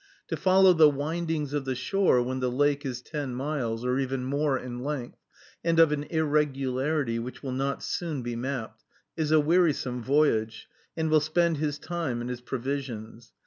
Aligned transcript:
To 0.29 0.35
follow 0.35 0.73
the 0.73 0.89
windings 0.89 1.53
of 1.53 1.63
the 1.65 1.75
shore 1.75 2.23
when 2.23 2.39
the 2.39 2.49
lake 2.49 2.87
is 2.87 3.03
ten 3.03 3.35
miles, 3.35 3.85
or 3.85 3.99
even 3.99 4.23
more, 4.25 4.57
in 4.57 4.79
length, 4.79 5.19
and 5.63 5.79
of 5.79 5.91
an 5.91 6.05
irregularity 6.05 7.19
which 7.19 7.43
will 7.43 7.51
not 7.51 7.83
soon 7.83 8.23
be 8.23 8.35
mapped, 8.35 8.83
is 9.15 9.31
a 9.31 9.39
wearisome 9.39 10.01
voyage, 10.01 10.67
and 10.97 11.11
will 11.11 11.19
spend 11.19 11.57
his 11.57 11.77
time 11.77 12.19
and 12.19 12.31
his 12.31 12.41
provisions. 12.41 13.31